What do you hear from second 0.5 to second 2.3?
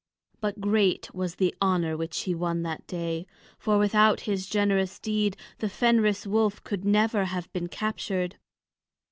great was the honor which